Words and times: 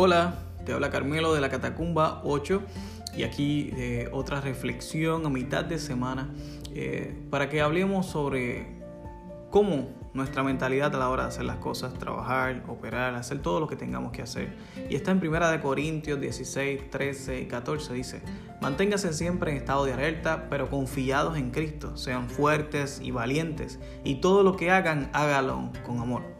Hola, 0.00 0.34
te 0.64 0.72
habla 0.72 0.90
Carmelo 0.90 1.34
de 1.34 1.40
la 1.40 1.48
Catacumba 1.48 2.20
8 2.22 2.62
y 3.16 3.24
aquí 3.24 3.72
eh, 3.76 4.08
otra 4.12 4.40
reflexión 4.40 5.26
a 5.26 5.28
mitad 5.28 5.64
de 5.64 5.80
semana 5.80 6.32
eh, 6.72 7.20
para 7.30 7.48
que 7.48 7.60
hablemos 7.60 8.06
sobre 8.06 8.78
cómo 9.50 9.88
nuestra 10.14 10.44
mentalidad 10.44 10.94
a 10.94 10.98
la 10.98 11.08
hora 11.08 11.24
de 11.24 11.30
hacer 11.30 11.46
las 11.46 11.56
cosas, 11.56 11.94
trabajar, 11.94 12.62
operar, 12.68 13.16
hacer 13.16 13.42
todo 13.42 13.58
lo 13.58 13.66
que 13.66 13.74
tengamos 13.74 14.12
que 14.12 14.22
hacer. 14.22 14.54
Y 14.88 14.94
está 14.94 15.10
en 15.10 15.18
Primera 15.18 15.50
de 15.50 15.60
Corintios 15.60 16.20
16, 16.20 16.90
13 16.90 17.40
y 17.40 17.46
14 17.46 17.92
dice, 17.92 18.22
manténgase 18.60 19.12
siempre 19.12 19.50
en 19.50 19.56
estado 19.56 19.84
de 19.84 19.94
alerta, 19.94 20.46
pero 20.48 20.70
confiados 20.70 21.36
en 21.36 21.50
Cristo, 21.50 21.96
sean 21.96 22.30
fuertes 22.30 23.00
y 23.02 23.10
valientes, 23.10 23.80
y 24.04 24.20
todo 24.20 24.44
lo 24.44 24.54
que 24.54 24.70
hagan, 24.70 25.10
hágalo 25.12 25.72
con 25.84 25.98
amor. 25.98 26.37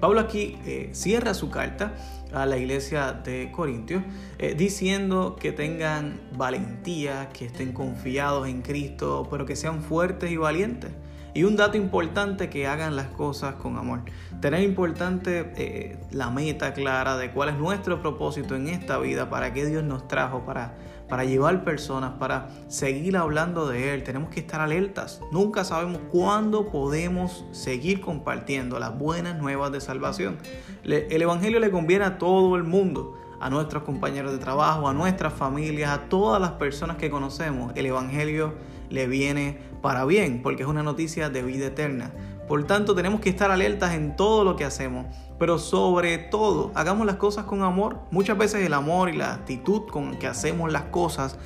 Pablo 0.00 0.20
aquí 0.20 0.56
eh, 0.64 0.90
cierra 0.92 1.34
su 1.34 1.50
carta 1.50 1.94
a 2.32 2.46
la 2.46 2.56
iglesia 2.56 3.12
de 3.12 3.50
Corintios, 3.50 4.02
eh, 4.38 4.54
diciendo 4.56 5.36
que 5.40 5.50
tengan 5.52 6.20
valentía, 6.36 7.30
que 7.30 7.46
estén 7.46 7.72
confiados 7.72 8.48
en 8.48 8.62
Cristo, 8.62 9.26
pero 9.30 9.44
que 9.44 9.56
sean 9.56 9.82
fuertes 9.82 10.30
y 10.30 10.36
valientes. 10.36 10.90
Y 11.34 11.44
un 11.44 11.56
dato 11.56 11.76
importante, 11.76 12.50
que 12.50 12.66
hagan 12.66 12.96
las 12.96 13.08
cosas 13.08 13.54
con 13.56 13.76
amor. 13.76 14.00
Tener 14.40 14.62
importante 14.62 15.52
eh, 15.56 15.98
la 16.10 16.30
meta 16.30 16.72
clara 16.72 17.16
de 17.16 17.30
cuál 17.30 17.50
es 17.50 17.56
nuestro 17.56 18.00
propósito 18.00 18.56
en 18.56 18.68
esta 18.68 18.98
vida, 18.98 19.30
para 19.30 19.52
qué 19.52 19.66
Dios 19.66 19.84
nos 19.84 20.08
trajo, 20.08 20.44
para, 20.44 20.74
para 21.08 21.24
llevar 21.24 21.64
personas, 21.64 22.12
para 22.18 22.48
seguir 22.68 23.16
hablando 23.16 23.68
de 23.68 23.94
Él. 23.94 24.02
Tenemos 24.02 24.30
que 24.30 24.40
estar 24.40 24.60
alertas. 24.60 25.20
Nunca 25.30 25.64
sabemos 25.64 26.00
cuándo 26.10 26.70
podemos 26.70 27.44
seguir 27.52 28.00
compartiendo 28.00 28.78
las 28.78 28.98
buenas 28.98 29.36
nuevas 29.38 29.70
de 29.72 29.80
salvación. 29.80 30.38
el 30.84 31.22
Evangelio 31.22 31.60
le 31.60 31.70
conviene 31.70 32.04
a 32.04 32.18
todo 32.18 32.56
el 32.56 32.64
mundo 32.64 33.14
a 33.40 33.50
nuestros 33.50 33.82
compañeros 33.82 34.32
de 34.32 34.38
trabajo, 34.38 34.88
a 34.88 34.92
nuestras 34.92 35.32
familias, 35.32 35.90
a 35.90 36.08
todas 36.08 36.40
las 36.40 36.52
personas 36.52 36.96
que 36.96 37.10
conocemos, 37.10 37.72
el 37.76 37.86
Evangelio 37.86 38.54
le 38.90 39.06
viene 39.06 39.58
para 39.82 40.04
bien, 40.04 40.42
porque 40.42 40.62
es 40.62 40.68
una 40.68 40.82
noticia 40.82 41.30
de 41.30 41.42
vida 41.42 41.66
eterna. 41.66 42.10
Por 42.48 42.64
tanto, 42.64 42.94
tenemos 42.94 43.20
que 43.20 43.28
estar 43.28 43.50
alertas 43.50 43.92
en 43.94 44.16
todo 44.16 44.42
lo 44.42 44.56
que 44.56 44.64
hacemos, 44.64 45.06
pero 45.38 45.58
sobre 45.58 46.16
todo, 46.16 46.72
hagamos 46.74 47.06
las 47.06 47.16
cosas 47.16 47.44
con 47.44 47.62
amor. 47.62 47.98
Muchas 48.10 48.38
veces 48.38 48.64
el 48.64 48.72
amor 48.72 49.10
y 49.10 49.16
la 49.16 49.34
actitud 49.34 49.82
con 49.86 50.18
que 50.18 50.26
hacemos 50.26 50.72
las 50.72 50.84
cosas 50.84 51.38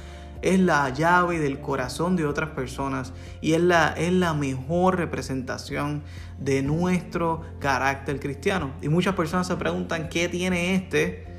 es 0.42 0.58
la 0.60 0.88
llave 0.90 1.38
del 1.38 1.60
corazón 1.60 2.16
de 2.16 2.26
otras 2.26 2.50
personas 2.50 3.12
y 3.40 3.52
es 3.52 3.60
la, 3.60 3.94
es 3.96 4.12
la 4.12 4.34
mejor 4.34 4.96
representación 4.96 6.02
de 6.38 6.62
nuestro 6.62 7.42
carácter 7.58 8.20
cristiano. 8.20 8.70
Y 8.80 8.88
muchas 8.88 9.14
personas 9.14 9.46
se 9.46 9.56
preguntan, 9.56 10.08
¿qué 10.08 10.28
tiene 10.28 10.74
este? 10.74 11.31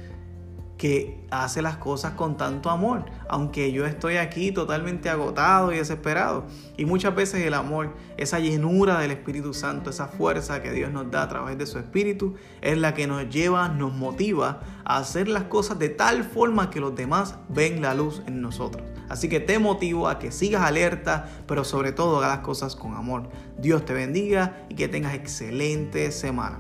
Que 0.84 1.18
hace 1.32 1.62
las 1.62 1.78
cosas 1.78 2.12
con 2.16 2.36
tanto 2.36 2.70
amor, 2.70 3.06
aunque 3.30 3.72
yo 3.72 3.86
estoy 3.86 4.18
aquí 4.18 4.52
totalmente 4.52 5.10
agotado 5.10 5.72
y 5.72 5.78
desesperado. 5.78 6.44
Y 6.76 6.84
muchas 6.84 7.16
veces 7.16 7.46
el 7.46 7.54
amor, 7.54 7.94
esa 8.18 8.40
llenura 8.40 9.00
del 9.00 9.12
Espíritu 9.12 9.54
Santo, 9.54 9.92
esa 9.92 10.10
fuerza 10.10 10.62
que 10.62 10.74
Dios 10.74 10.92
nos 10.92 11.10
da 11.10 11.24
a 11.24 11.30
través 11.30 11.58
de 11.58 11.68
su 11.68 11.80
Espíritu, 11.80 12.36
es 12.60 12.78
la 12.78 12.94
que 12.94 13.08
nos 13.08 13.30
lleva, 13.30 13.70
nos 13.70 13.94
motiva 13.94 14.60
a 14.84 14.98
hacer 14.98 15.30
las 15.30 15.44
cosas 15.44 15.80
de 15.80 15.88
tal 15.88 16.26
forma 16.26 16.70
que 16.70 16.82
los 16.82 16.94
demás 16.94 17.36
ven 17.48 17.82
la 17.82 17.94
luz 17.94 18.22
en 18.28 18.42
nosotros. 18.42 18.84
Así 19.08 19.30
que 19.30 19.40
te 19.40 19.60
motivo 19.60 20.10
a 20.10 20.20
que 20.20 20.34
sigas 20.34 20.64
alerta, 20.64 21.30
pero 21.48 21.64
sobre 21.64 21.94
todo 21.94 22.18
hagas 22.18 22.40
las 22.40 22.46
cosas 22.46 22.76
con 22.76 22.96
amor. 22.96 23.30
Dios 23.58 23.86
te 23.86 23.94
bendiga 23.94 24.66
y 24.68 24.76
que 24.76 24.90
tengas 24.90 25.14
excelente 25.14 26.12
semana. 26.12 26.60